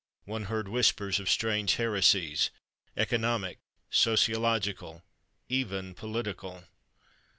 [0.25, 3.59] One heard whispers of strange heresies—economic,
[3.91, 5.03] sociological,
[5.47, 6.63] even political.